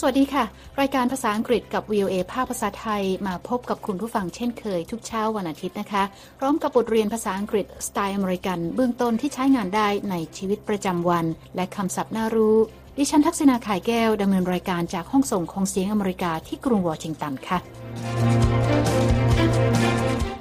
[0.00, 0.44] สวัสดีค่ะ
[0.80, 6.02] รายการภาษาอังกฤษกับ VOA ภาคภาษาไทยมาพบกับคุณผู้ฟังเช่นเคย ทุกเช้าวันอาทิตย์นะคะ
[6.38, 11.26] พร้อมกับบทเรียนภาษาอังกฤษสไตล์อเมริกัน เบื้องต้นที่ใช้งานได้ในชีวิตประจำวัน
[11.56, 12.56] และคำศัพท์น่ารู้
[12.98, 17.58] ดิฉันทักษณาขายแก้วดำเนินรายการจากห้องส่งของเสียงอเมริกาที่กรุงวอชิงตันค่ะ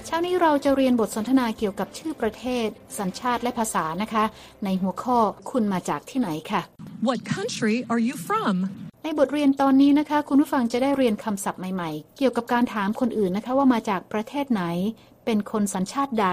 [0.06, 2.68] เช้านี้เราจะเรียนบทสนทนาเกี่ยวกับชื่อประเทศ
[3.00, 4.24] สัญชาติและภาษานะคะ
[4.64, 5.18] ในหัวข้อ
[5.52, 6.62] คุณมาจากที่ไหนค่ะ
[7.08, 8.58] What country are you from?
[9.08, 14.64] ในบทเรียนตอนนี้นะคะ คุณผู้ฟังจะได้เรียนคำศัพท์ใหม่ๆ เกี่ยวกับการถามคนอื่นนะคะ ว่ามาจากประเทศไหน
[15.26, 16.28] เป็นคนสัญชาติใด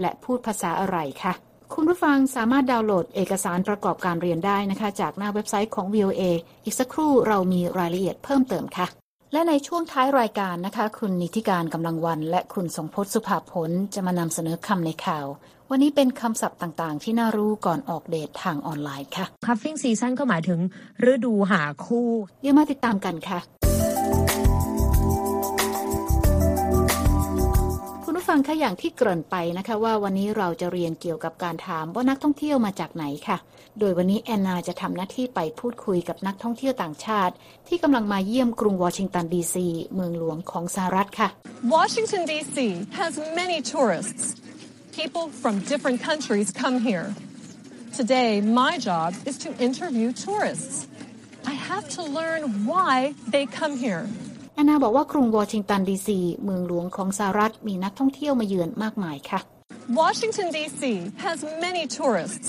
[0.00, 1.32] และพูดภาษาอะไรค่ะ
[1.74, 6.22] คุณผู้ฟังสามารถดาวน์โหลดเอกสารประกอบการเรียนได้นะคะ จากหน้าเว็บไซต์ของ VOA
[6.64, 8.86] อีกสักครู่เรามีรายละเอียดเพิ่มเติมค่ะ
[9.32, 15.26] และในช่วงท้ายรายการนะคะ คุณนิติการกำลังวัน และคุณสงพจน์สุภาผลจะมานำเสนอคำในข่าว
[15.70, 20.60] วันนี้เป็นคำศัพท์ต่างๆ ที่น่ารู้ก่อนออกเดททางออนไลน์ค่ะ cuffing season ก็หมายถึง
[21.12, 22.08] ฤดูหาคู่
[22.40, 23.38] เดี๋ยวมาติดตามกันค่ะ
[28.28, 33.36] ฟังคะอย่างที่เกริ่นไปนะคะ ว่าวันนี้เราจะเรียนเกี่ยวกับการถามว่านักท่องเที่ยวมาจากไหนค่ะ
[33.80, 37.34] โดยวันนี้แอนนาจะทำหน้าที่ไปพูดคุยกับนักท่องเที่ยวต่างชาติ
[37.68, 41.28] ที่กำลังมาเยี่ยมกรุงวอชิงตันดีซีเมืองหลวงของสหรัฐค่ะ
[41.76, 42.56] Washington, D.C.
[43.00, 44.22] has many tourists.
[45.00, 47.06] People from different countries come here.
[48.00, 48.30] Today,
[48.62, 50.74] my job is to interview tourists.
[51.52, 54.04] I have to learn why they come here.
[54.56, 59.40] แอนนาบอกว่ากรุงวอชิงตันดีซีเมืองหลวงของสหรัฐมีนักท่องเที่ยวมาเยือนมากมายค่ะ
[60.00, 60.82] Washington, D.C.
[61.26, 62.48] has many tourists.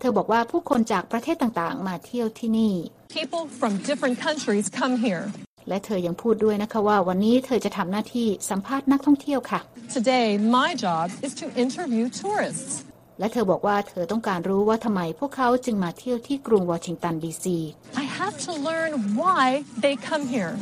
[0.00, 2.74] เธอบอกว่าผู้คนจากประเทศต่างๆ มาเที่ยวที่นี่
[3.18, 5.24] People from different countries come here.
[5.68, 9.60] และเธอยังพูดด้วยนะคะว่าวันนี้เธอจะทำหน้าที่สัมภาษณ์นักท่องเที่ยวค่ะ
[9.96, 12.72] Today, my job is to interview tourists.
[13.18, 17.58] และเธอบอกว่าเธอต้องการรู้ว่าทำไมพวกเขาจึงมาเที่ยวที่กรุงวอชิงตันดีซี
[18.02, 19.44] I have to learn why
[19.84, 20.52] they come here.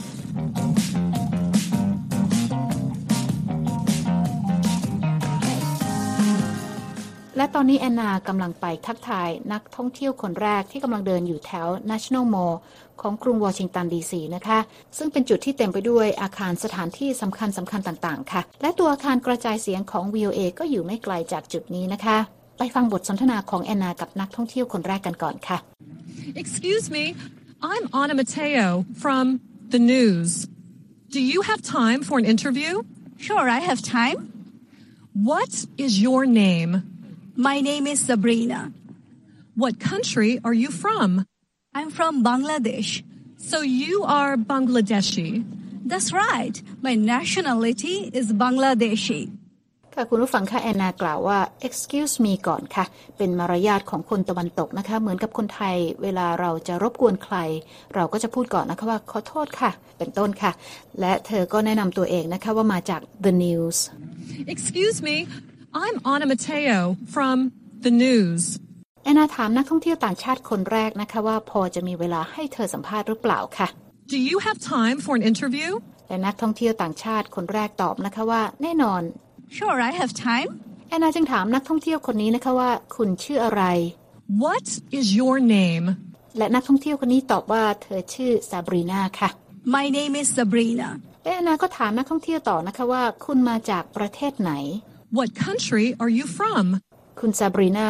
[7.36, 12.54] และตอนนี้แอนนากำลังไปทักทายนักท่องเที่ยวคนแรกที่กำลังเดินอยู่แถว National Mall
[13.00, 14.58] ของกรุงวอชิงตันดีซีนะคะ
[14.98, 22.18] ซึ่งเป็นจุดที่เต็มไปด้วยอาคารสถานที่สำคัญสำคัญต่างๆ ค่ะ และตัวอาคารกระจายเสียงของ VOA ก็อยู่ไม่ไกลจากจุดนี้นะคะ
[22.58, 25.58] ไปฟังบทสนทนาของแอนนากับนักท่องเที่ยวคนแรกกันก่อนค่ะ
[26.42, 27.04] Excuse me,
[27.72, 28.66] I'm Anna Mateo
[29.02, 29.24] from
[29.74, 30.30] the news.
[31.16, 32.72] Do you have time for an interview?
[33.26, 34.18] Sure, I have time.
[35.30, 35.52] What
[35.84, 36.72] is your name?
[37.36, 38.72] My name is Sabrina.
[39.56, 41.26] What country are you from?
[41.74, 43.02] I'm from Bangladesh.
[43.38, 45.44] So you are Bangladeshi.
[45.84, 46.62] That's right.
[46.80, 49.22] My nationality is Bangladeshi.
[49.94, 52.84] ค่ะคุณผู้ฟังค่ะแอนนากล่าวว่า excuse me ก่อนค่ะ
[53.18, 57.36] เป็นมารยาทของคนตะวันตกนะคะ เหมือนกับคนไทย เวลาเราจะรบกวนใคร
[57.94, 60.52] เราก็จะพูดก่อนนะคะว่าขอโทษค่ะ เป็นต้นค่ะ
[61.00, 63.78] และเธอก็แนะนำตัวเองนะคะว่ามาจาก the news
[64.54, 65.16] Excuse me,
[65.74, 66.78] I'm Anna Mateo
[67.14, 67.36] from
[67.84, 68.42] the news.
[69.04, 73.68] แอนนาถามนักท่องเที่ยวต่างชาติคนแรกนะคะว่าพอจะมีเวลาให้เธอสัมภาษณ์หรือเปล่าค่ะ
[74.12, 75.70] Do you have time for an interview?
[76.08, 79.02] และนักท่องเที่ยวต่างชาติคนแรกตอบนะคะว่า แน่นอน
[79.56, 80.48] Sure, I have time.
[80.88, 83.62] แอนนาจึงถามนักท่องเที่ยวคนนี้นะคะว่า คุณชื่ออะไร
[84.44, 84.66] What
[84.98, 85.86] is your name?
[86.38, 89.28] และนักท่องเที่ยวคนนี้ตอบว่าเธอชื่อซาบรีนาค่ะ
[89.76, 90.88] My name is Sabrina.
[91.24, 94.52] และแอนนาก็ถามนักท่องเที่ยวต่อนะคะว่า คุณมาจากประเทศไหน
[95.14, 96.82] What country are you from?
[97.20, 97.88] คุณซาบรีนา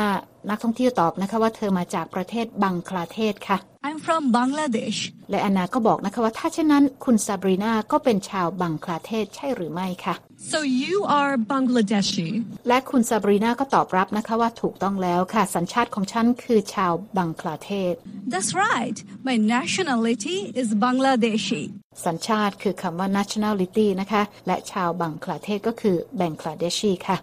[0.51, 3.59] นักท่องเที่ยวตอบนะคะว่าเธอมาจากประเทศบังคลาเทศค่ะ
[3.89, 4.99] I'm from Bangladesh.
[5.31, 10.15] และแอนนาก็บอกนะคะว่าถ้าเช่นนั้นคุณซาบรีนาก็เป็นชาวบังคลาเทศใช่หรือไม่ค่ะ
[10.53, 12.29] So you are Bangladeshi.
[12.69, 17.95] และคุณซาบรีนาก็ตอบรับนะคะว่าถูกต้องแล้วค่ะ สัญชาติของฉันคือชาวบังคลาเทศ
[18.33, 18.97] That's right.
[19.29, 21.63] My nationality is Bangladeshi.
[22.07, 27.19] สัญชาติคือคำว่า nationality นะคะ และชาวบังคลาเทศก็คือแบงคลาเดชีค่ะ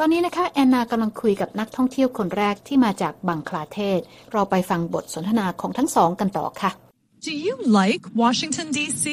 [0.00, 4.00] ตอนนี้นะคะแอนนากำลังคุยกับนักท่องเที่ยวคนแรกที่มาจากบังคลาเทศ
[4.32, 6.70] เราไปฟังบทสนทนาของทั้งสองกันต่อค่ะ
[7.26, 9.04] Do you like Washington, D.C.?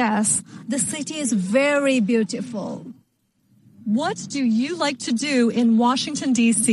[0.00, 0.26] Yes,
[0.72, 2.68] the city is very beautiful.
[4.00, 6.66] What do you like to do in Washington, D.C.?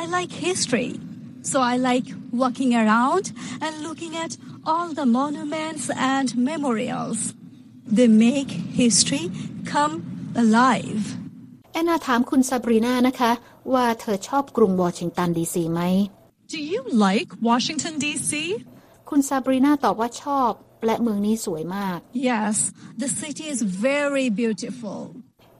[0.00, 0.90] I like history.
[1.50, 2.06] So I like
[2.42, 3.24] walking around
[3.64, 4.32] and looking at
[4.68, 7.18] all the monuments and memorials.
[7.96, 8.50] They make
[8.82, 9.24] history
[9.72, 9.94] come
[10.42, 11.19] alive.
[11.80, 13.32] แอนนาถามคุณซาบรีนานะคะ
[13.74, 15.80] ว่าเธอชอบกรุงวอชิงตันดีซีไหม
[16.54, 18.32] Do you like Washington, D.C.?
[19.10, 20.50] คุณซาบรีนาตอบว่าชอบ
[20.86, 21.98] และเมืองนี้สวยมาก
[22.30, 22.54] Yes,
[23.02, 25.00] the city is very beautiful.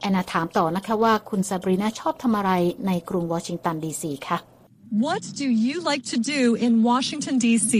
[0.00, 2.52] แอนนาถามต่อนะคะว่าคุณซาบรีนาชอบทำอะไร
[2.86, 4.38] ในกรุงวอชิงตันดีซีคะ
[5.04, 7.72] What do you like to do in Washington, D.C.?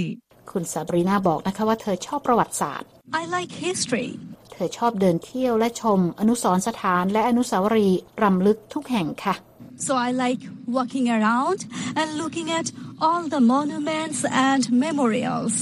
[0.51, 2.89] คุณซาบรีนาบอกนะคะว่าเธอชอบประวัติศาสตร์
[3.21, 4.09] I like history.
[4.61, 9.35] เธอชอบเดินเที่ยวและชม อนุสรณ์สถานและอนุสาวรีย์รำลึกทุกแห่งค่ะ
[9.87, 10.43] So I like
[10.79, 11.59] walking around
[12.01, 12.67] and looking at
[13.05, 15.55] all the monuments and memorials.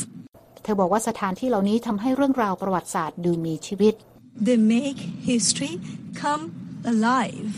[0.63, 3.95] เธอบอกว่าสถานที่เหล่านี้ทำให้เรื่องราวประวัติศาสตร์ดูมีชีวิต
[4.47, 5.75] They make history
[6.23, 6.43] come
[6.93, 7.51] alive.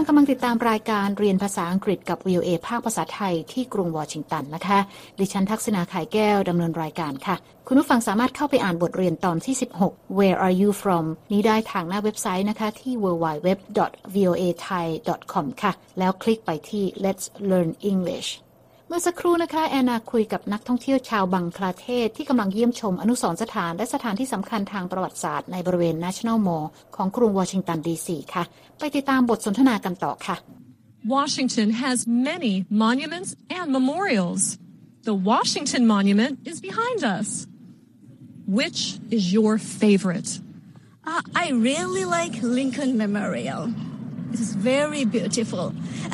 [0.00, 4.78] ฟังกำลังติดตามรายการเรียนภาษาอังกฤษกับ VOA ภาคภาษาไทยที่กรุงวอชิงตันนะคะ
[5.18, 7.36] ดิฉันทักษณาขายแก้วดำเนินรายการค่ะ
[7.66, 9.54] คุณผู้ฟังสามารถเข้าไปอ่านบทเรียนตอนที่
[9.84, 18.30] 16 Where are you from นี้ได้ทางหน้าเว็บไซต์นะคะที่ www.voathai.com ค่ะ แล้วคลิกไปที่ Let's Learn English
[18.92, 26.66] เมื่อสักครู่นะคะแอนนาคุยกับนักท่องเที่ยวชาวบังคลาเทศที่กำลังเยี่ยมชมอนุสรณ์สถานและสถานที่สำคัญทางประวัติศาสตร์ในบริเวณ National Mall
[26.96, 28.44] ของกรุงวอชิงตันดีซีค่ะ
[28.78, 30.36] ไปติดตามบทสนทนากันต่อค่ะ
[31.16, 31.98] Washington has
[32.30, 32.54] many
[32.84, 34.42] monuments and memorials.
[35.10, 37.28] The Washington Monument is behind us.
[38.60, 38.80] Which
[39.16, 39.52] is your
[39.82, 40.30] favorite?
[41.10, 43.62] Uh, I really like Lincoln Memorial.
[44.34, 45.66] It is very beautiful,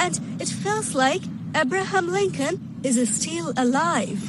[0.02, 0.12] and
[0.42, 1.22] it feels like
[1.64, 2.54] Abraham Lincoln
[2.88, 4.20] is still alive.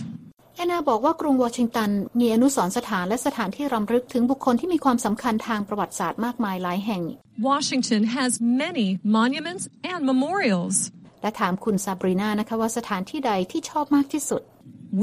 [0.56, 1.90] แอนนาบอกว่ากรุงวอชิงตัน
[2.20, 7.02] มีอนุสรณ์สถานและสถานที่รำลึกถึงบุคคลที่มีความสำคัญทางประวัติศาสตร์มากมายหลายแห่ง
[7.50, 8.32] Washington has
[8.64, 8.88] many
[9.18, 10.76] monuments and memorials.
[11.22, 14.42] และถามคุณซาบรีนานะคะว่าสถานที่ใดที่ชอบมากที่สุด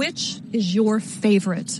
[0.02, 0.22] Which
[0.58, 1.72] is your favorite?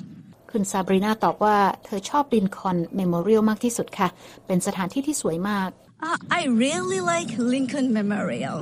[0.50, 4.08] คุณซาบรีนาตอบว่าเธอชอบ Lincoln Memorial มากที่สุดค่ะ
[4.46, 5.70] เป็นสถานที่ที่สวยมาก
[6.08, 8.56] Uh, I really like Lincoln Memorial.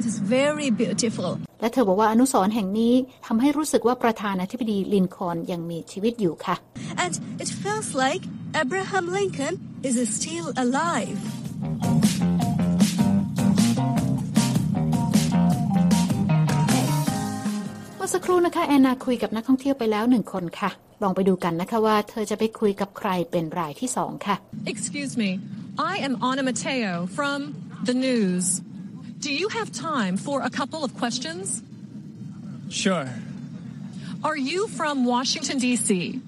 [0.00, 1.30] It is very beautiful.
[1.60, 2.94] และเธอบอกว่าอนุสรณ์แห่งนี้
[3.26, 6.56] ทำให้รู้สึกว่าประธานาธิบดีลินคอล์นยังมีชีวิตอยู่ค่ะ
[7.04, 8.22] And it feels like
[8.62, 9.54] Abraham Lincoln
[9.88, 11.18] is still alive.
[17.96, 20.70] เมื่อสักครู่นะคะแอนนาคุยกับนักท่องเที่ยวไปแล้วหนึ่งคนค่ะ
[21.02, 24.36] ลองไปดูกันนะคะว่าเธอจะไปคุยกับใครเป็นรายที่สองค่ะ
[24.72, 25.30] Excuse me,
[25.92, 27.38] I am Anna Mateo from
[27.88, 28.46] the news.
[29.23, 31.61] Do you have time for a couple of questions?
[32.69, 33.07] Sure.
[34.23, 36.21] Are you from Washington, D.C.?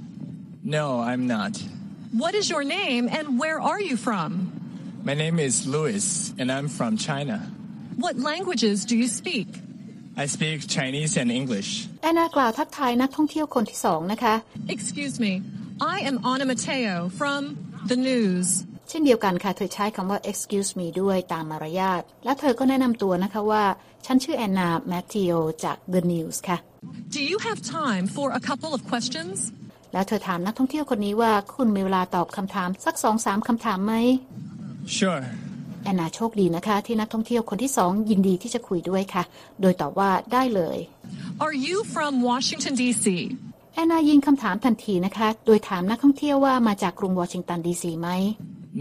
[0.63, 1.61] No, I'm not.
[2.11, 4.29] What is your name and where are you from?
[5.03, 7.37] My name is Louis, and I'm from China.
[7.97, 9.47] What languages do you speak?
[10.17, 11.87] I speak Chinese and English.
[12.03, 14.35] แอนนากล่าวทักทายนักท่องเที่ยวคนที่สองนะคะ
[14.75, 15.33] Excuse me,
[15.93, 17.41] I am Anna Mateo from
[17.91, 18.47] the news.
[18.88, 23.64] เช่นเดียวกันค่ะ เธอใช้คำว่า excuse me ด้วยตามมารยาท และเธอก็แนะนำตัวนะคะว่า
[24.06, 25.32] ฉันชื่อแอนนาแมทธิโอ
[25.64, 26.58] จาก The News ค่ะ
[27.16, 29.38] Do you have time for a couple of questions?
[29.92, 33.94] แล้วเธอถามนักท่องเที่ยวคนนี้ว่าคุณมีเวลาตอบคำถามสักสองสามคำถามไหม
[34.98, 35.20] Sure.
[35.84, 39.22] แอนนาโชคดีนะคะ ที่นักท่องเที่ยวคนที่สองยินดีที่จะคุยด้วยค่ะ
[39.60, 40.78] โดยตอบว่าได้เลย
[41.44, 43.06] Are you from Washington, D.C.?
[43.74, 48.08] แอนนายิงคำถามทันทีนะคะ โดยถามนักท่องเที่ยวว่ามาจากกรุงวอชิงตันดีซีไหม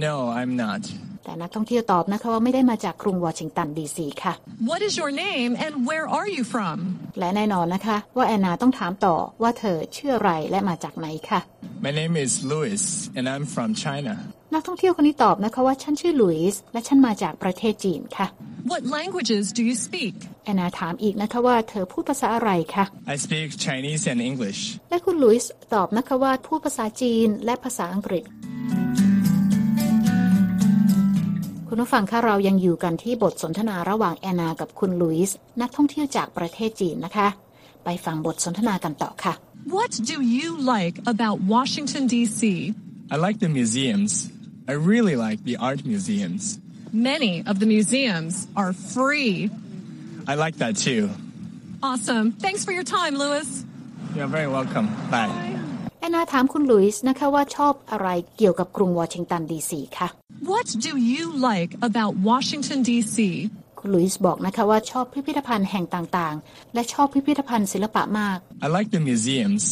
[0.03, 0.81] No, I'm not.
[1.23, 4.33] แต่นักท่องเที่ยวตอบนะคะว่าไม่ได้มาจากกรุงวอชิงตันดีซีค่ะ
[4.69, 6.77] What is your name and where are you from?
[7.19, 11.39] และแน่นอนนะคะ ว่าแอนนาต้องถามต่อว่าเธอชื่ออะไรและมาจากไหนค่ะ
[11.85, 12.83] My name is Louis,
[13.17, 14.13] and I'm from China.
[14.53, 18.27] นักท่องเที่ยวคนนี้ตอบนะคะว่าฉันชื่อหลุยส์และฉันมาจากประเทศจีนค่ะ
[18.71, 20.15] What languages do you speak?
[20.45, 24.61] แอนนาถามอีกนะคะว่าเธอพูดภาษาอะไรคะ I speak Chinese and English.
[24.89, 28.25] และคุณหลุยส์ตอบนะคะว่าพูดภาษาจีนและภาษาอังกฤษ
[31.69, 37.27] คุณผู้ฟังคะเรายังอยู่กันที่บทสนทนาระหว่างแอนนากับคุณหลุยส์นักท่องเที่ยวจากประเทศจีนนะคะ
[37.83, 39.33] ไปฟังบทสนทนากันต่อค่ะ
[39.77, 42.41] What do you like about Washington, D.C.?
[43.13, 44.11] I like the museums.
[44.71, 46.43] I really like the art museums.
[47.11, 49.33] Many of the museums are free.
[50.31, 51.03] I like that too.
[51.89, 52.25] Awesome.
[52.45, 53.47] Thanks for your time, Louis.
[54.15, 54.87] You're very welcome.
[55.13, 55.33] Bye.
[55.99, 58.07] แอนนาถามคุณหลุยส์นะคะว่าชอบอะไร
[58.37, 60.07] เกี่ยวกับกรุงวอชิงตันดีซีค่ะ
[60.51, 63.17] What do you like about Washington, D.C.?
[63.79, 69.63] คุณหลุยส์บอกนะคะว่าชอบพิพิธภัณฑ์แห่งต่างๆ และชอบพิพิธภัณฑ์ศิลปะมาก I like the museums.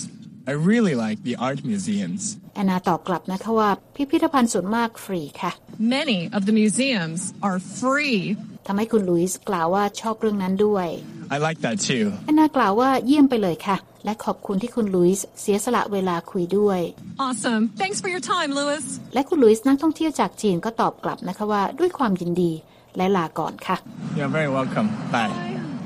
[0.52, 2.22] I really like the art museums.
[2.56, 5.52] แอนนาตอบกลับนะคะว่าพิพิธภัณฑ์ส่วนมากฟรีค่ะ
[5.98, 8.20] Many of the museums are free.
[8.68, 10.88] ทำให้คุณหลุยส์กล่าวว่าชอบเรื่องนั้นด้วย
[11.36, 12.06] I like that too.
[12.26, 16.80] แอนนากล่าวว่าเยี่ยมไปเลยค่ะ และขอบคุณที่คุณหลุยส์เสียสละเวลาคุยด้วย
[17.28, 17.64] Awesome.
[17.82, 18.86] Thanks for your time, Louis.
[19.14, 22.52] และคุณหลุยส์นักท่องเที่ยวจากจีนก็ตอบกลับนะคะว่าด้วยความยินดี
[22.98, 23.78] และลาก่อนค่ะ
[24.18, 24.88] You're very welcome.
[25.14, 25.34] Bye.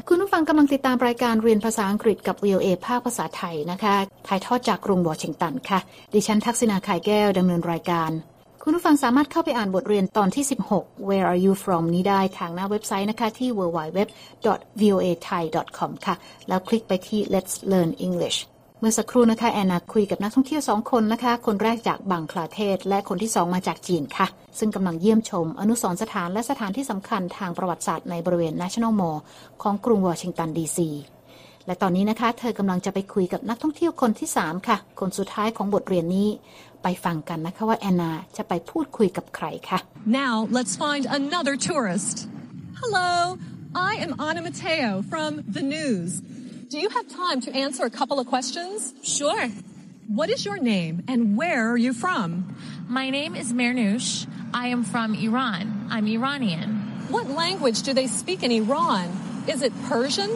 [0.10, 3.96] คุณผู้ฟังกำลังติดตามรายการเรียนภาษาอังกฤษกับ VOA ภาคภาษาไทยนะคะ
[4.28, 5.80] ถ่ายทอดจากกรุงวอชิงตันค่ะ
[6.14, 8.12] ดิฉันทักษณาขายแก้วดำเนินรายการ
[8.70, 10.46] คุณผู้ฟังสามารถเข้าไปอ่านบทเรียนตอนที่
[10.76, 16.16] 16 Where are you from นี้ได้ทางหน้าเว็บไซต์นะคะที่ www.voathai.com ค่ะ
[16.48, 18.38] แล้วคลิกไปที่ Let's Learn English
[18.80, 24.28] เมื่อสักครู่นะคะแอนนาคุยกับนักท่องเที่ยวสองคนนะคะ คนแรกจากบังคลาเทศ และคนที่สองมาจากจีนค่ะ
[24.60, 29.20] ซึ่งกำลังเยี่ยมชม อนุสรณ์สถานและสถานที่สำคัญทางประวัติศาสตร์ในบริเวณ National Mall
[29.62, 30.92] ของกรุงวอชิงตันดีซี
[31.70, 36.28] และตอนนี้นะคะ เธอกำลังจะไปคุยกับนักท่องเที่ยวคนที่ 3 ค่ะ คนสุดท้ายของบทเรียนนี้
[36.83, 39.79] ไปฟังกันนะคะว่าแอนนาจะไปพูดคุยกับใครค่ะ
[40.23, 42.17] Now let's find another tourist.
[42.81, 43.11] Hello,
[43.91, 46.11] I am Ana Mateo from The News.
[46.73, 48.77] Do you have time to answer a couple of questions?
[49.19, 49.45] Sure.
[50.19, 52.29] What is your name and where are you from?
[52.89, 54.09] My name is Mernoush.
[54.63, 55.65] I am from Iran.
[55.95, 56.69] I'm Iranian.
[57.15, 59.07] What language do they speak in Iran?
[59.47, 60.31] Is it Persian?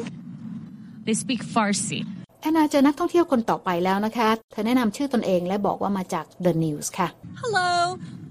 [1.06, 2.00] They speak Farsi.
[2.41, 7.07] แอนนาเจอนักท่องเที่ยวคนต่อไปแล้วนะคะ เธอแนะนำชื่อตนเองและบอกว่ามาจาก The News ค่ะ
[7.41, 7.69] Hello,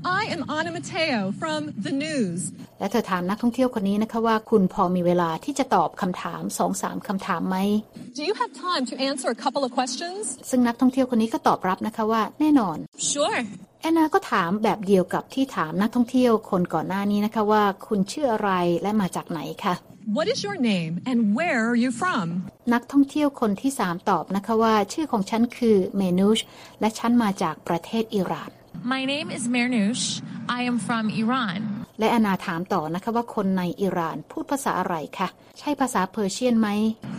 [0.05, 2.41] I am Ana Mateo from The News.
[2.81, 7.57] และเธอถามนักท่องเที่ยวคนนี้นะคะว่าคุณพอมีเวลาที่จะตอบคำถามสองสามคำถามไหม
[8.19, 10.23] Do you have time to answer a couple of questions?
[10.51, 12.79] ซึ่งนักท่องเที่ยวคนนี้ก็ตอบรับนะคะว่าแน่นอน
[13.13, 13.39] Sure.
[13.81, 18.51] แอนนาก็ถามแบบเดียวกับที่ถามนักท่องเที่ยวคนก่อนหน้านี้นะคะว่าคุณชื่ออะไร
[18.83, 19.75] และมาจากไหนค่ะ
[20.17, 22.27] What is your name and where are you from?
[22.75, 26.39] นักท่องเที่ยวคนที่สามตอบนะคะว่า ชื่อของฉันคือเมนูช
[26.81, 28.51] และฉันมาจากประเทศอิหร่าน
[28.95, 30.05] My name is Mernoush.
[30.59, 31.61] I am from Iran.
[31.99, 36.69] และแอนนาถามต่อนะคะว่าคนในอิหร่านพูดภาษาอะไรคะใช่ภาษาเพอร์เชียนไหม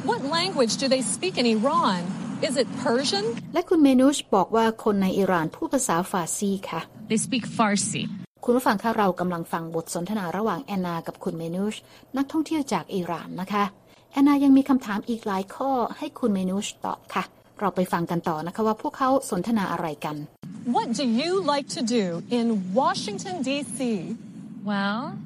[0.09, 2.01] What language do they speak in Iran?
[2.47, 3.25] Is it Persian?
[3.53, 8.03] และคุณเมนูชบอกว่าคนในอิหร่านพูดภาษาฟาร์ซีค่ะ They speak Farsi.
[8.43, 11.75] คุณผู้ฟังคะเรากำลังฟังบทสนทนาระหว่างแอนนากับคุณเมนูช
[12.17, 13.63] นักท่องเที่ยวจากอิหร่านนะคะ
[14.11, 17.23] แอนนายังมีคำถามอีกหลายข้อให้คุณเมนูชตอบค่ะ
[17.59, 20.15] เราไปฟังกันต่อนะคะว่าพวกเขาสนทนาอะไรกัน
[20.64, 24.16] What do you like to do in Washington, D.C.?
[24.64, 25.16] Well,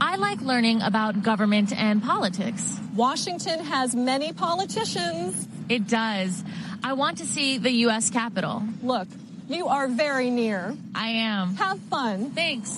[0.00, 2.62] I like learning about government and politics.
[2.94, 5.46] Washington has many politicians.
[5.68, 6.44] It does.
[6.82, 8.08] I want to see the U.S.
[8.10, 8.62] Capitol.
[8.82, 9.08] Look,
[9.48, 10.76] you are very near.
[10.94, 11.54] I am.
[11.56, 12.30] Have fun.
[12.30, 12.70] Thanks.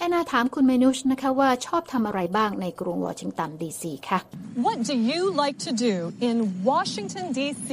[0.00, 4.18] แอนนาถามคุณเมนูชนะคะว่าชอบทำอะไรบ้างในกรุงวอชิงตันดีซีค่ะ
[4.64, 5.94] What do you like to do
[6.28, 6.36] in
[6.70, 7.70] Washington, D.C.?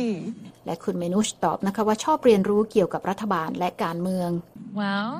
[0.67, 4.31] และคุณเมนูชตอบนะคะว่าชอบเรียนรู้เกี่ยวกับรัฐบาลและการเมือง
[4.81, 5.11] Well,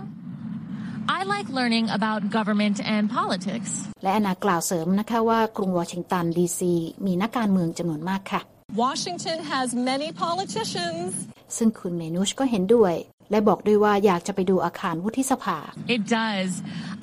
[1.19, 3.71] I like learning about government and politics.
[4.03, 6.75] และแอนนากล่าวเสริมนะคะว่ากรุงวอชิงตันดีซี
[7.07, 8.41] มีนักการเมืองจำนวนมากค่ะ
[8.85, 11.11] Washington has many politicians.
[11.57, 12.95] ซึ่งคุณเมนูชก็เห็นด้วย
[13.31, 15.59] และบอกด้วยว่าอยากจะไปดูอาคารวุฒิสภา
[15.97, 16.51] It does.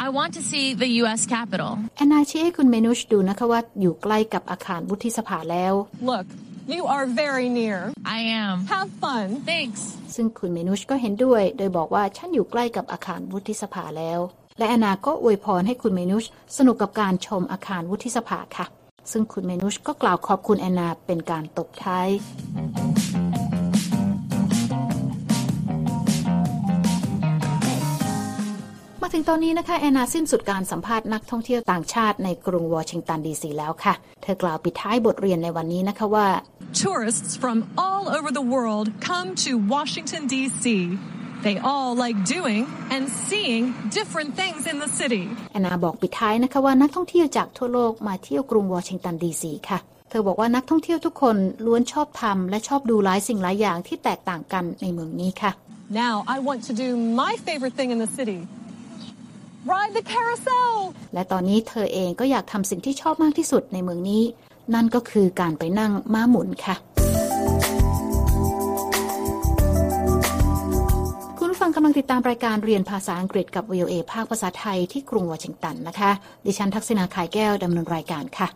[0.05, 1.21] I want to see the U.S.
[1.35, 1.71] Capitol.
[1.97, 5.73] แอนนาชี้ให้คุณเมนูชดูนะคะว่าอยู่ใกล้กับอาคารวุฒิสภาแล้ว
[6.09, 6.27] Look,
[6.67, 7.91] you are very near.
[8.05, 8.65] I am.
[8.73, 9.27] Have fun.
[9.51, 9.81] Thanks.
[10.15, 14.19] ซึ่งคุณเมนูชก็เห็นด้วย โดยบอกว่าฉันอยู่ใกล้กับอาคารวุฒิสภาแล้ว
[14.57, 16.25] และแอนนาก็อวยพรให้คุณเมนูช
[16.57, 18.65] สนุกกับการชมอาคารวุฒิสภาค่ะ
[19.11, 22.07] ซึ่งคุณเมนูชก็กล่าวขอบคุณแอนนาเป็นการตบท้าย
[29.19, 33.93] ถึงตอนนี้นะคะแอนนาสิ้นสุดการสัมภาษณ์นักท่องเที่ยวต่างชาติในกรุงวอชิงตันดีซีแล้วค่ะ
[34.23, 36.27] เธอกล่าวปิดท้ายบทเรียนในวันนี้นะคะว่า
[36.83, 40.65] Tourists from all over the world come to Washington, D.C.
[41.45, 43.63] They all like doing and seeing
[43.99, 45.23] different things in the city.
[45.51, 55.51] แอนนาบอกปิดท้ายนะคะว่านักท่องเที่ยวจากทั่วโลกมาเที่ยวกรุงวอชิงตันดีซีค่ะเธอบอกว่านักท่องเที่ยวทุกคนล้วนชอบทำและชอบดูหลายสิ่งหลายอย่างที่แตกต่างกันในเมืองนี้ค่ะ
[56.03, 56.89] Now I want to do
[57.23, 58.39] my favorite thing in the city.
[59.73, 60.73] Ride the carousel.
[61.13, 64.23] และตอนนี้เธอเองก็อยากทำสิ่งที่ชอบมากที่สุดในเมืองนี้
[64.73, 66.75] นั่นก็คือการไปนั่งม้าหมุนค่ะ
[71.37, 76.11] คุณผู้ฟังกำลังติดตามรายการเรียนภาษาอังกฤษกับ VOA ภาคภาษาไทยที่กรุงวอชิงตันนะคะ
[76.45, 78.47] ดิฉันทักษณาขายแก้วดำเนินรายการค่ะ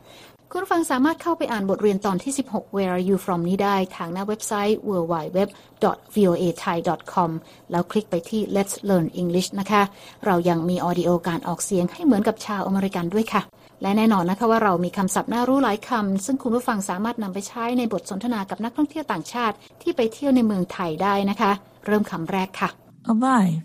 [0.54, 7.30] คุณผู้ฟังสามารถเข้าไปอ่านบทเรียนตอนที่ 16 Where are you from นี้ได้ทางหน้าเว็บไซต์ www.voathai.com
[7.72, 9.82] แล้วคลิกไปที่ Let's Learn English นะคะ
[10.26, 13.42] เรายังมี audio การออกเสียงให้เหมือนกับชาวอเมริกันด้วยค่ะ
[13.82, 21.52] และแน่นอนนะคะว่าเรามีคำศัพท์น่ารู้หลายคำ ซึ่งคุณผู้ฟังสามารถนำไปใช้ในบทสนทนากับนักท่องเที่ยวต่างชาติ ที่ไปเที่ยวในเมืองไทยได้นะคะ
[21.86, 22.70] เริ่มคำแรกค่ะ
[23.14, 23.64] Alive.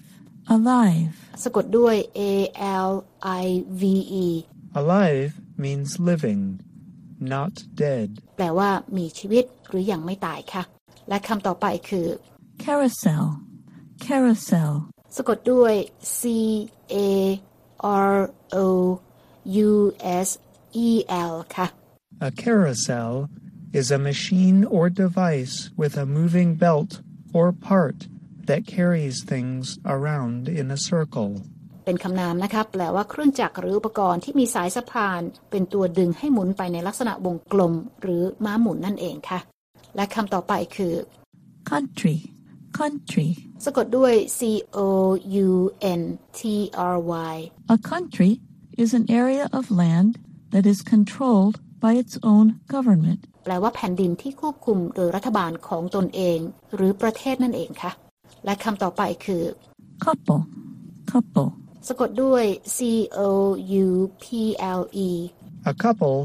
[0.54, 1.12] Alive.
[1.42, 2.20] สะกดด้วย A
[2.88, 2.90] L
[3.42, 3.44] I
[3.80, 3.82] V
[4.24, 4.26] E
[4.80, 5.32] Alive
[5.64, 6.42] means living,
[7.33, 8.07] not dead.
[8.37, 10.63] แปลว่ามีชีวิตหรือยังไม่ตายค่ะ
[11.09, 12.07] และคำต่อไปคือ
[12.63, 13.25] Carousel.
[14.05, 14.71] Carousel.
[15.15, 15.73] สะกดด้วย
[16.17, 16.19] C
[16.93, 16.95] A
[18.11, 18.17] R
[18.65, 18.67] O
[19.67, 19.71] U
[20.27, 20.29] S
[20.87, 20.89] E
[21.31, 21.67] L ค่ะ
[22.27, 23.11] A carousel
[23.79, 26.91] is a machine or device with a moving belt
[27.37, 27.99] or part
[28.49, 29.63] that carries things
[29.95, 31.31] around in a circle.
[31.86, 39.40] เป็นคำนามนะคะแปลว่าเครื่องจักรหรืออุปกรณ์ที่มีสายสะพาน เป็นตัวดึงให้หมุนไปในลักษณะวงกลม หรือม้าหมุนนั่นเองค่ะ
[39.96, 40.94] และคำต่อไปคือ
[41.70, 42.16] country,
[42.78, 43.28] country.
[43.64, 44.40] สะกดด้วย c
[44.76, 44.80] o
[45.46, 45.48] u
[46.00, 46.02] n
[46.38, 46.40] t
[46.94, 46.96] r
[47.32, 47.34] y
[47.76, 48.30] A country
[48.82, 50.10] is an area of land
[50.52, 53.20] that is controlled by its own government.
[53.44, 56.38] แปลว่าแผ่นดินที่ควบคุมโดยรัฐบาลของตนเอง
[56.74, 57.92] หรือประเทศนั่นเองค่ะ
[58.44, 59.42] และคำต่อไปคือ
[60.04, 60.42] couple,
[61.12, 61.48] couple.
[61.88, 62.44] สะกดด้วย
[62.76, 62.78] c
[63.18, 63.20] o
[63.84, 63.86] u
[64.22, 64.24] p
[64.78, 65.10] l e
[65.72, 66.18] A couple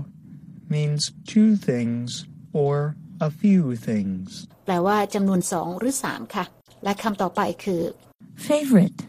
[0.75, 1.01] means
[1.33, 2.09] two things
[2.63, 2.75] or
[3.27, 4.27] a few things.
[4.65, 6.45] แปลว่าจำนวนสองหรือสามค่ะ
[6.83, 7.81] และคำต่อไปคือ
[8.47, 8.99] favorite,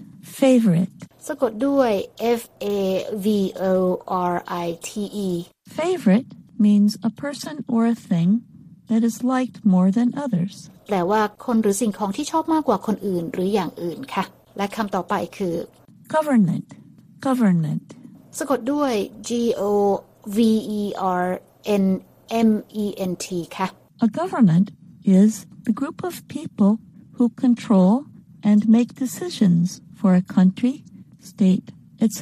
[0.40, 0.96] favorite.
[1.28, 1.90] สะกดด้วย
[2.40, 2.66] f a
[3.24, 3.26] v
[3.62, 3.74] o
[4.32, 4.90] r i t
[5.26, 5.28] e
[5.78, 6.30] Favorite
[6.66, 8.30] means a person or a thing
[8.90, 10.54] that is liked more than others.
[10.88, 14.24] แปลว่าคนหรือสิ่งของที่ชอบมากกว่าคนอื่นหรืออย่างอื่นค่ะ
[14.56, 15.54] และคำต่อไปคือ
[16.15, 16.67] Government,
[17.27, 17.85] government.
[18.37, 18.93] สะกดด้วย
[19.29, 19.63] g o
[20.37, 20.39] v
[20.79, 20.81] e
[21.23, 21.27] r
[21.83, 21.85] n
[22.47, 22.49] m
[22.83, 23.27] e n t
[23.57, 23.67] ค่ะ
[24.05, 24.67] A government
[25.19, 25.31] is
[25.67, 26.71] the group of people
[27.15, 27.93] who control
[28.49, 29.65] and make decisions
[29.99, 30.73] for a country,
[31.31, 31.67] state,
[32.05, 32.19] etc.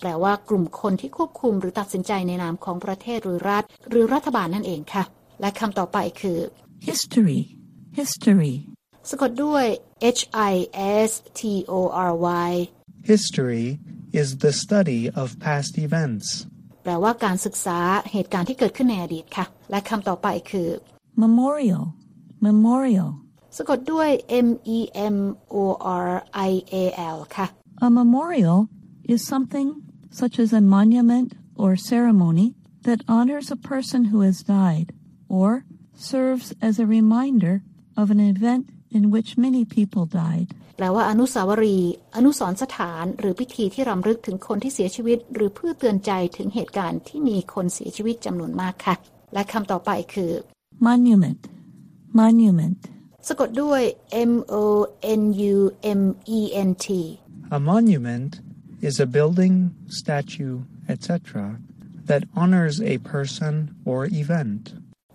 [0.00, 5.04] แปลว่ากลุ่มคนที่ควบคุมหรือตัดสินใจในนามของประเทศหรือรัฐ หรือรัฐบาลนั่นเองค่ะ
[5.40, 6.38] และคำต่อไปคือ
[6.88, 7.40] History,
[8.00, 8.54] history.
[9.10, 9.64] สะกดด้วย
[10.18, 10.54] h i
[11.08, 11.40] s t
[11.70, 11.74] o
[12.10, 12.12] r
[12.48, 12.50] y
[13.12, 13.66] History
[14.20, 16.26] is the study of past events.
[16.82, 17.78] แปลว่าการศึกษา
[18.12, 20.68] เหตุการณ์ที่เกิดขึ้นในอดีตค่ะ และคำต่อไปคือ
[21.24, 21.84] Memorial,
[22.48, 23.08] memorial.
[23.56, 24.10] สะกดด้วย
[24.46, 24.78] m e
[25.14, 25.16] m
[25.54, 25.56] o
[26.06, 26.10] r
[26.50, 26.76] i a
[27.14, 27.46] l ค่ะ
[27.86, 28.58] A memorial
[29.14, 29.68] is something
[30.20, 31.28] such as a monument
[31.62, 32.46] or ceremony
[32.86, 34.88] that honors a person who has died
[35.38, 35.48] or
[36.10, 37.54] serves as a reminder
[38.00, 40.48] of an event in which many people died.
[40.75, 48.95] แปลว่าอนุสาวรีย์อนุสรณ์สถาน หรือพิธีที่รำลึกถึงคนที่เสียชีวิต หรือเพื่อเตือนใจถึงเหตุการณ์ที่มีคนเสียชีวิตจำนวนมากค่ะ
[49.33, 50.31] และคำต่อไปคือ
[50.89, 51.41] Monument,
[52.21, 52.79] monument.
[53.27, 53.81] สะกดด้วย
[54.31, 54.55] m o
[55.19, 55.55] n u
[55.99, 56.01] m
[56.39, 56.87] e n t
[57.57, 58.31] A monument
[58.87, 59.55] is a building,
[59.99, 60.55] statue,
[60.93, 61.09] etc.,
[62.09, 63.53] that honors a person
[63.89, 64.63] or event.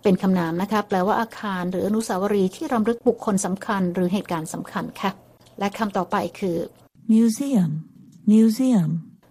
[0.03, 5.11] เป็นคำนามนะคะ แปลว่าอาคารหรืออนุสาวรีย์ที่รำลึกบุคคลสำคัญ หรือเหตุการณ์สำคัญค่ะ
[5.61, 6.59] และคำต่อไปคือ
[7.15, 7.71] Museum,
[8.33, 8.91] museum.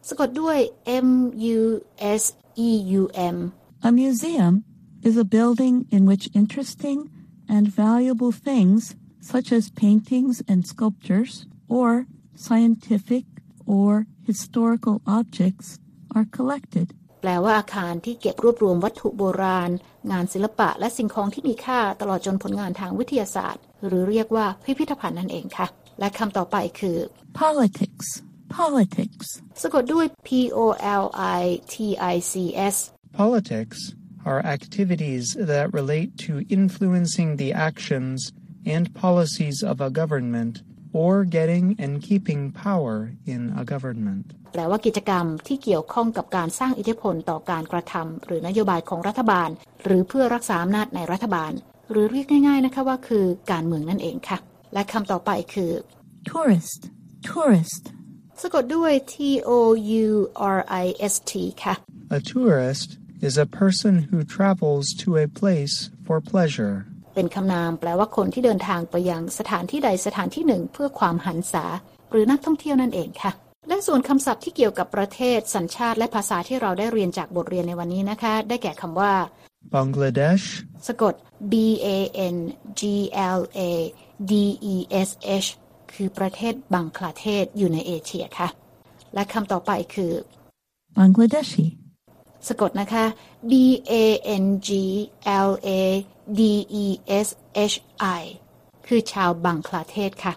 [0.10, 0.58] สะกดด้วย
[1.06, 1.10] m
[1.58, 1.60] u
[2.22, 2.24] s
[2.68, 3.04] e u
[3.36, 3.38] m
[3.89, 4.54] A museum
[5.08, 7.00] is a building in which interesting
[7.56, 8.80] and valuable things,
[9.32, 11.34] such as paintings and sculptures,
[11.78, 11.89] or
[12.46, 13.26] scientific
[13.78, 13.92] or
[14.30, 15.68] historical objects,
[16.15, 16.88] are collected.
[17.22, 19.72] แปลว่าอาคารที่เก็บรวบรวมวัตถุโบราณ
[20.12, 25.68] งานศิลปะและสิ่งของที่มีค่าตลอดจนผลงานทางวิทยาศาสตร์ หรือเรียกว่าพิพิธภัณฑ์นั่นเองค่ะ
[25.99, 26.97] และคำต่อไปคือ
[27.43, 28.07] Politics,
[28.59, 29.27] politics.
[29.62, 30.59] สะกดด้วย p o
[31.03, 31.05] l
[31.39, 31.75] i t
[32.12, 32.33] i c
[32.73, 32.75] s
[33.21, 33.79] Politics
[34.29, 38.17] are activities that relate to influencing the actions
[38.73, 40.53] and policies of a government
[40.93, 42.97] or getting and keeping power
[43.33, 44.25] in a government.
[44.53, 49.49] แปลว่ากิจกรรมที่เกี่ยวข้องกับการสร้างอิทธิพลต่อการกระทำหรือนโยบายของรัฐบาล
[49.83, 51.51] หรือเพื่อรักษาอำนาจในรัฐบาล
[51.91, 54.38] หรือเรียกง่าย ๆนะคะว่าคือการเมืองนั่นเองค่ะ
[54.73, 55.71] และคำต่อไปคือ
[56.32, 56.82] Tourist,
[57.29, 57.84] tourist.
[58.41, 59.15] สะกดด้วย t
[59.49, 59.51] o
[60.03, 60.05] u
[60.58, 61.73] r i s t ค่ะ
[62.17, 62.89] A tourist
[63.27, 66.75] is a person who travels to a place for pleasure.
[67.15, 71.65] เป็นคำนามแปลว่าคนที่เดินทางไปยังสถานที่ใดสถานที่หนึ่งเพื่อความหันษา
[72.12, 73.32] หรือนักท่องเที่ยวนั่นเองค่ะ
[73.67, 79.13] และส่วนคำศัพท์ที่เกี่ยวกับประเทศ สัญชาติและภาษาที่เราได้เรียนจากบทเรียนในวันนี้นะคะ ได้แก่คำว่า
[79.75, 80.43] Bangladesh,
[80.88, 81.13] สะกด
[81.51, 81.53] B
[81.86, 81.88] A
[82.36, 82.38] N
[82.79, 82.82] G
[83.38, 83.62] L A
[84.32, 84.34] D
[84.73, 84.75] E
[85.08, 85.10] S
[85.45, 85.49] H
[85.93, 88.49] คือประเทศบังคลาเทศอยู่ในเอเชียค่ะ
[89.13, 90.12] และคำต่อไปคือ
[90.97, 91.65] Bangladeshi,
[92.47, 93.05] สะกดนะคะ
[93.51, 93.53] B
[93.91, 93.93] A
[94.43, 94.69] N G
[95.47, 95.69] L A
[96.39, 96.41] D
[96.84, 96.86] E
[97.25, 97.27] S
[97.73, 97.75] H
[98.19, 98.23] I
[98.88, 100.34] คือชาวบังคลาเทศค่ะ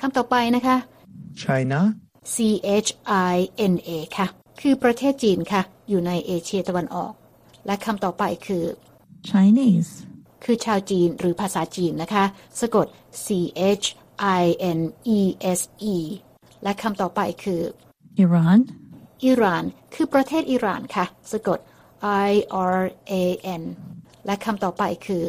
[0.00, 0.76] คำต่อไปนะคะ
[1.42, 1.80] China,
[2.34, 2.36] C
[2.86, 2.90] H
[3.32, 3.36] I
[3.72, 4.26] N A ค่ะ
[4.60, 7.12] คือประเทศจีนค่ะ อยู่ในเอเชียตะวันออก
[7.66, 8.64] และคำต่อไปคือ
[9.30, 9.92] Chinese,
[10.44, 12.24] คือชาวจีนหรือภาษาจีนนะคะ
[12.60, 12.86] สะกด
[13.24, 13.26] C
[13.82, 13.86] H
[14.42, 14.44] I
[14.78, 14.80] N
[15.18, 15.20] E
[15.58, 15.60] S
[15.94, 15.96] E
[16.62, 17.62] และคำต่อไปคือ
[18.24, 18.60] Iran,
[19.24, 21.58] อิหร่านคือประเทศอิหร่านค่ะ สะกด
[22.28, 22.32] I
[22.76, 23.12] R A
[23.60, 23.62] N
[24.26, 25.24] และคำต่อไปคือ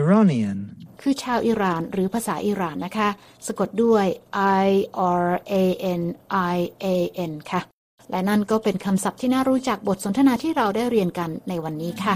[0.00, 0.58] Iranian,
[1.00, 3.08] คือชาวอิหร่านหรือภาษาอิหร่านนะคะ
[3.46, 4.06] สะกดด้วย
[4.66, 4.68] I
[5.24, 5.54] R A
[6.00, 6.02] N
[6.54, 6.86] I A
[7.30, 7.60] N ค่ะ
[8.10, 12.14] และนั่นก็เป็นคำศัพท์ที่น่ารู้จักบทสนทนาที่เราได้เรียนกันในวันนี้ค่ะ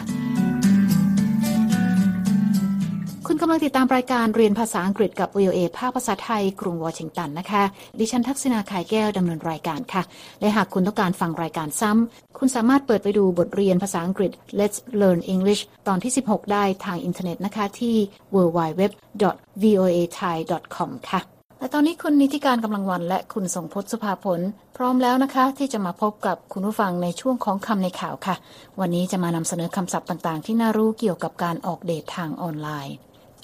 [3.36, 7.62] คุณกำลังลังติดตามรายการเรียนภาษาอังกฤษกับ VOA ภาคภาษาไทย กรุงวอชิงตันนะคะ
[7.98, 10.02] ดิฉันทักษณาขายแก้วดำเนินรายการค่ะ
[10.40, 17.94] และหากคุณต้องการฟังรายการซ้ำ คุณสามารถเปิดไปดูบทเรียนภาษาอังกฤษ Let's Learn English ตอนที่ 16 ได้ทางอินเทอร์เน็ตนะคะที่
[18.34, 21.20] www.voathai.com ค่ะ
[21.58, 24.40] และตอนนี้คุณนิติการกำลังวันและคุณสงพจน์สุภาผล
[24.76, 28.34] พร้อมแล้วนะคะ ที่จะมาพบกับคุณผู้ฟังในช่วงของคำในข่าวค่ะ
[28.80, 32.96] วันนี้จะมานำเสนอคำศัพท์ต่างๆ ที่น่ารู้เกี่ยวกับการออกเดททางออนไลน์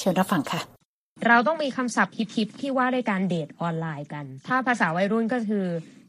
[0.03, 0.61] เชิญรับฟังค่ะ
[1.27, 5.65] เราต้องมีคำศัพท์ฮิปๆที่ว่าด้วยการเดทออนไลน์กัน ถ้าภาษาวัยรุ่นก็คือ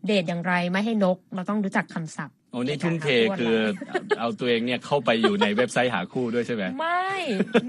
[0.06, 3.08] เดทอย่างไรไม่ให้นก เราต้องรู้จักคำศัพท์ โอ้นี่ทุ่มเท
[3.40, 3.58] คือ
[4.20, 7.12] เอาตัวเองเนี่ยเข้าไปอยู่ในเว็บไซต์หาคู่ด้วยใช่ไหมไม่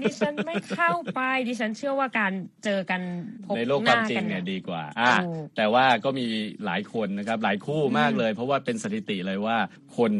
[0.01, 2.31] ดิฉันไม่เข้าไปดิฉันเชื่อว่าการ
[2.63, 3.01] เจอกัน
[3.45, 6.25] พบในโลกหความน้าจริกังนเนี่ยเนี่ยดีกว่าอ่าถูกแต่ว่าก็มี
[6.65, 9.57] หลายคนนะครับหลายคู่มากเลย เพราะว่าเป็นสถิติเลยว่า
[9.97, 10.11] คน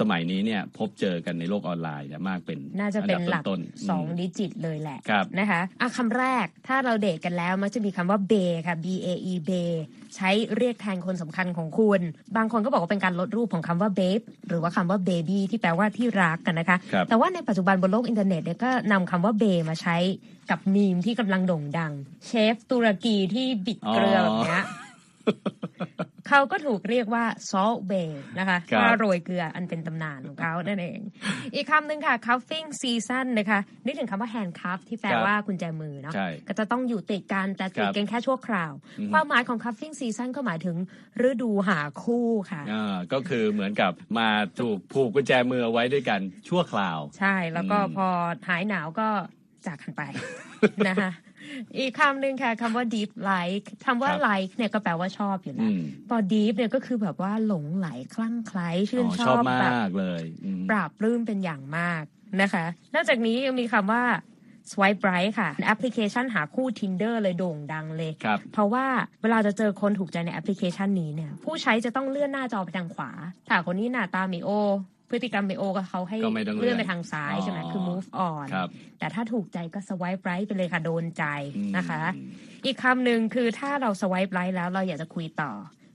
[0.00, 8.32] สมัยนี้เนี่ยพบเจอกันในโลกออนไลน์เนี่ยมากเป็นน่าจะเป็นอันดับหลักต้นๆสองมดิจิตเลยแหละครับนะคะอะคำแรกถ้าเราเดทกันแล้วมักจะมีคำว่า bae
[8.66, 9.50] ค่ะ B A E bae
[10.16, 12.00] ใช้เรียกแทนคนสำคัญของคุณ
[12.36, 19.96] บางคนก็บอกว่าเป็นการลดรูปของคำว่าเบ e หรือว่าคำว่า baby ที่แปลว่าที่รักกันนะคะครับแต่ว่าในปัจจุบันบนโลกอินเทอร์เน็ตเนี่ยก็นำคำว่า bae มาใช้
[20.50, 21.92] กับมีมที่กำลังโด่งดัง
[22.26, 24.62] เชฟตุรกีที่บิดเกลือแบบเนี้ย
[26.28, 31.00] เขาก็ถูกเรียกว่า Salt Bae นะคะครับถ้าโรยเกลืออันเป็นตำนานของเขานั่นเอง
[31.54, 40.76] อีกคำหนึ่งค่ะ cuffing season นะคะนึกถึงคำว่า handcuff ที่แปลครับว่ากุญแจมือเนาะใช่ก็จะต้องอยู่ติดกันแต่ติดครับกันแค่ชั่วคราวอือฮึความหมายของ cuffing season ก็หมายถึง
[41.28, 44.28] ฤดูหาคู่ค่ะอ่าก็คือเหมือนกับมา
[44.60, 48.08] ถูกผูกกุญแจมือเอาไว้ด้วยกันชั่วคราว ใช่แล้วก็อืมพอ
[48.48, 49.08] หายหนาวก็
[49.66, 50.02] จากกันไป
[50.88, 51.10] นะคะ
[51.78, 62.02] อีกคำหนึ่งค่ะคำว่า deep like คำว่าครับ like เนี่ยก็แปลว่าชอบอยู่แล้อืวมพอ deep เนี่ยก็คือแบบว่าหลงไหลคลั่งไคล้ชื่นอ๋อชชออบบแบบมากเลยอืมปราบปลื้มเป็นอย่างมาก
[62.40, 64.04] นะคะ นอกจากนี้ยังมีคำว่า
[64.72, 68.86] swipe right ค่ะ แอปพลิเคชันหาคู่ Tinder เลยโด่งดังเลยครับเพราะว่า
[69.22, 73.10] เวลาจะเจอคนถูกใจในแอปพลิเคชันนี้เนี่ย ผู้ใช้จะต้องเลื่อนหน้าจอไปทางขวา
[73.48, 74.50] ถ้าคนนี้หน้าตาไม่โอ
[75.10, 81.24] พฤติกรรมไม่โอก็เขาให้ก็ไม่ต้องเลื่เลื่ออนนไปทางซ้ายใช่ไหมอ๋อคือ move on ครับแต่ถ้าถูกใจก็ swipe right ไปเลยค่ะ โดนใจ
[81.56, 82.02] อืมนะคะ
[82.66, 85.52] อีกคำหนึ่งคือถ้าเรา swipe right แล้วเราอยากจะคุยต่อ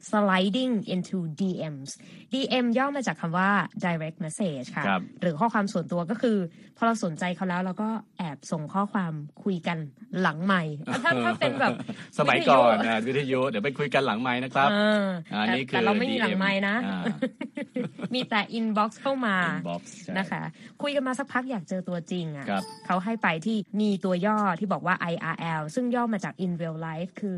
[0.09, 1.91] sliding into DMs
[2.33, 3.49] DM ย่อมาจากคำว่า
[3.85, 6.37] direct message ค่ะครับหรือข้อความส่วนตัวก็คือ
[6.77, 9.77] พอเราสนใจเขาแล้วเราก็แอบส่งข้อความคุยกัน
[10.21, 10.63] หลังใหม่
[11.03, 11.73] ถ้าถ้าเป็นแบบ
[12.17, 16.75] สมัยก่อนวิทยุอ่าวิทยุเดี๋ยวไปคุยกันหลังไม้นะครับเออออันแต่นี้คือแต่เราไม่มี DM หลังไม้นะ
[18.09, 20.41] อ่ามีแต่ inbox เข้ามา inbox ใช่นะคะ
[20.81, 27.37] คุยกันมาสักพักอยากเจอตัวจริงอะครับ เขาให้ไปที่มีตัวย่อที่บอกว่า IRL ซึ่งย่อมาจาก in real life คือ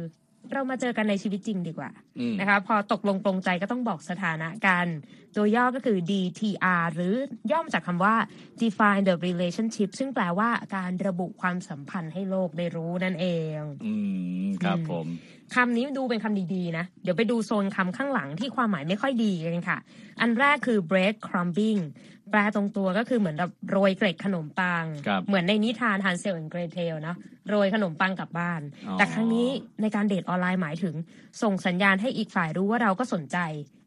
[0.54, 4.88] เรามาเจอกันในชีวิตจริงดีกว่า อืม นะคะพอตกลงปรงใจก็ต้องบอกสถานะกัน
[5.36, 7.14] ตัวย่อก็คือ DTR หรือ
[7.52, 8.16] ย่อมาจากคำว่า
[8.62, 13.94] define the relationship ซึ่งแปลว่าการระบุความสัมพันธ์ให้โลกได้รู้นั่นเอง อื
[14.46, 15.08] ม ครับอืมผม
[15.56, 19.80] คำนี้ดูเป็นคำดีๆ นะ เดี๋ยวไปดูโซนคำข้างหลังที่ความหมายไม่ค่อยดีกันค่ะ
[20.22, 21.82] อันแรกคือ bread crumbing
[22.32, 27.18] แปลตรงตัวก็คือเหมือนแบบโรยเกล็ดขนมปังครับเหมือนในนิทาน Hansel and Gretel เนาะ
[27.50, 29.48] โรยขนมปังกลับบ้านอ๋อแต่ครั้งนี้
[29.82, 30.96] ในการเดทออนไลน์หมายถึง
[31.42, 33.38] ส่งสัญญาณให้อีกฝ่ายรู้ว่าเราก็สนใจ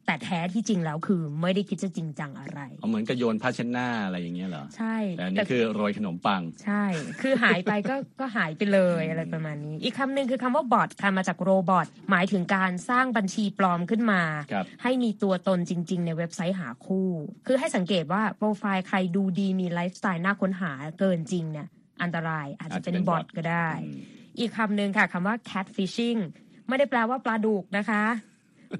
[0.06, 6.84] แต่แท้ที่จริงแล้วคือไม่ได้คิดจะจริงจังอะไรเอาเหมือนกับโยนผ้าเช็ดหน้าอะไรอย่างเงี้ยเหรอ ใช่แต่อันนี่คือโรยขนมปัง ใช่
[7.20, 17.08] คือหายไปก็ก็หายไปเลยอะไรประมาณนี้ อีกคำหนึ่งคือคำว่าบอทค่ะมาจากโรบอทหมายถึงการสร้างบัญชีปลอมขึ้นมาครับให้มีตัวตนจริง ๆ ในเว็บไซต์หาคู่
[17.46, 21.66] คือให้สังเกตว่าโปรไฟล์ใครดูดีมีไลฟ์สไตล์น่าค้นหาเกินจริงเนี่ย
[22.02, 23.98] อันตรายอาจจะเป็นบอทก็ได้อืม
[24.38, 26.20] อีกคำหนึ่งค่ะคำว่า catfishing
[26.68, 28.04] ไม่ได้แปลว่าปลาดุกนะคะ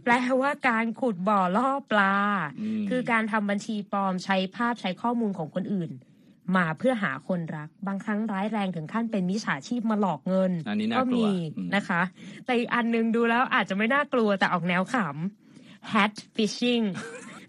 [0.02, 2.14] แปลว่าการขุดบ่อล่อปลา
[2.60, 5.92] อืมคือการทำบัญชีปลอมใช้ภาพใช้ข้อมูลของคนอื่น
[6.56, 12.02] มาเพื่อหาคนรัก บางครั้งร้ายแรงถึงขั้นเป็นมิจฉาชีพมาหลอกเงินอันนี้น่าก็กลัวมีอืมนะคะ
[12.44, 16.84] แต่อีกอันหนึงดูแล้วอาจจะไม่น่ากลัวแต่ออกแนวขำ hat fishing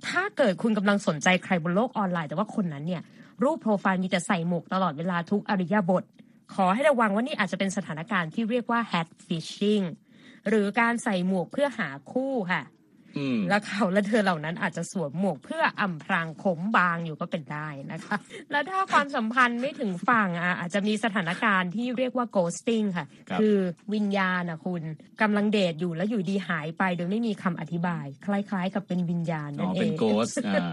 [0.07, 3.01] ถ้าเกิดคุณกำลังสนใจใครบนโลกออนไลน์แต่ว่าคนนั้นเนี่ย
[3.43, 6.03] รูปโปรไฟล์มีแต่ใส่หมวกตลอดเวลาทุกอริยบท
[6.55, 9.83] ขอให้ระวังว่านี่อาจจะเป็นสถานการณ์ที่เรียกว่า hat fishing
[10.49, 12.63] หรือการใส่หมวกเพื่อหาคู่ค่ะ
[13.19, 18.17] อืมแล้วเขาและเธอเหล่านั้นอาจจะสวมหมวกเพื่ออำพรางผมบางอยู่ก็เป็นได้นะคะ
[18.51, 23.57] แล้วถ้าความสัมพันธ์ไม่ถึงฝั่งอะอาจจะมีสถานการณ์ที่เรียกว่า ghosting ค่ะครับคือ
[23.93, 24.83] วิญญาณนะคุณ
[25.21, 30.69] กำลังเดทอยู่แล้วอยู่ดีหายไปโดยไม่มีคำอธิบาย คล้ายๆ กับเป็นวิญญาณอ๋นั่อนเอเป็นงโกสอ่า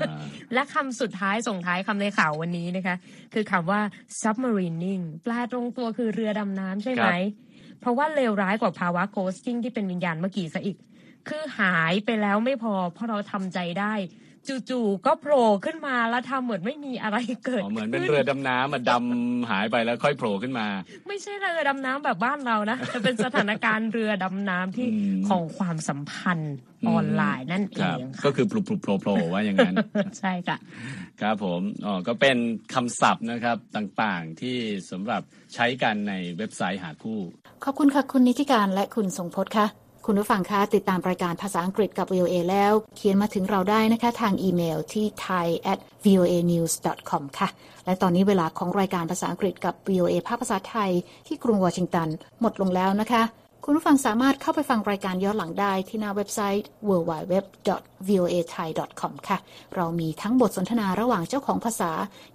[0.54, 2.96] และคำสุดท้ายส่งท้ายคำในข่าววันนี้นะคะ
[3.34, 3.80] คือคำว่า
[4.22, 7.51] submarining แปลตรงตัวคือเรือดำน้ำใช่ไหมครับ
[7.82, 10.76] เพราะว่าเลวร้ายกว่าภาวะโกสติ้งที่เป็นวิญญาณเมื่อกี้ซะอีก
[11.28, 13.94] คือหายไปแล้วไม่พอเพราะเราทำใจได้
[14.70, 20.66] จู่ๆก็โผล่ขึ้นมาแล้วทำเหมือนไม่มีอะไรเกิดอ๋อเหมือนเป็นขึ้เรือดำน้ำมาดำหายไปแล้วค่อยโผล่ขึ้นมา
[21.08, 26.56] ไม่ใช่เรือดำน้ำแบบบ้านเรานะแต่เป็นสถานการณ์เรือดำน้ำที่อืมของความสัมพันธ์
[26.88, 29.74] ออนไลน์นั่นเอครับงก็ค่ะคือปลุกปลุกโผล่โผล่ว่าอย่างนั้น
[30.18, 30.56] ใช่ค่ะ
[31.20, 32.36] ครับผมอ๋อก็เป็น
[32.74, 34.56] คำศัพท์นะครับต่างๆที่
[34.90, 35.22] สำหรับ
[35.54, 37.20] ใช้กันในเว็บไซต์หาคู่
[37.64, 39.66] ขอบคุณค่ะคุณนิติการและคุณทรงพจน์ค่ะ
[40.06, 46.72] คุณผู้ฟังคะติดตามรายการภาษาอังกฤษกับ VOA แล้ว เขียนมาถึงเราได้นะคะ ทางอีเมลที่ thai at voa news
[47.10, 47.48] com ค่ะ
[47.84, 50.90] และตอนนี้เวลาของรายการภาษาอังกฤษกับ VOA ภาคภาษาไทย
[51.26, 52.08] ที่กรุงวอชิงตัน
[52.40, 53.22] หมดลงแล้วนะคะ
[53.64, 59.38] คุณผู้ฟังสามารถเข้าไปฟังรายการย้อนหลังได้ที่หน้าเว็บไซต์ www.voathai.com ค่ะ
[59.76, 61.92] เรามีทั้งบทสนทนาระหว่างเจ้าของภาษา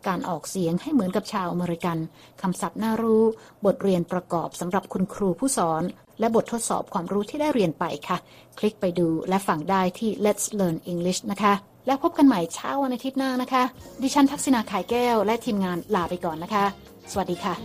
[0.07, 1.97] การออกเสียงให้เหมือนกับชาวอเมริกัน
[2.41, 3.23] คำศัพท์น่ารู้
[3.65, 5.83] บทเรียนประกอบสำหรับคุณครูผู้สอน
[6.19, 8.17] และบททดสอบความรู้ที่ได้เรียนไปค่ะ
[8.59, 11.53] คลิกไปดูและฟังได้ที่ Let's Learn English นะคะ
[11.87, 13.63] แล้วพบกันใหม่เช้าวันอาทิตย์หน้านะคะ
[14.01, 16.65] ดิฉันทักษณาขายแก้ว และทีมงานลาไปก่อนนะคะ
[17.11, 17.55] สวัสดีค่ะ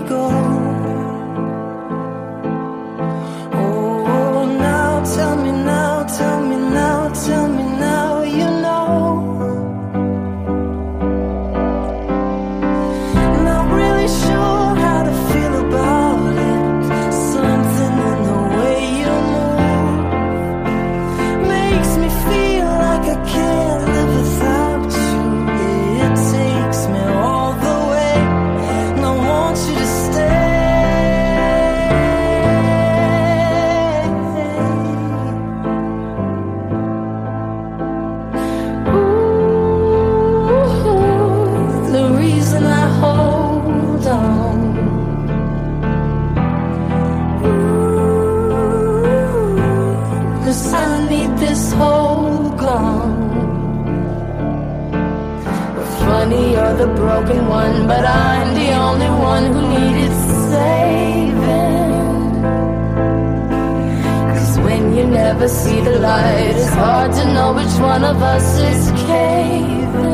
[0.00, 0.57] we go.
[56.28, 60.12] Funny, you're the broken one, but I'm the only one who needed
[60.50, 61.38] saving.
[64.34, 68.58] Cause when you never see the light, it's hard to know which one of us
[68.58, 70.07] is caving.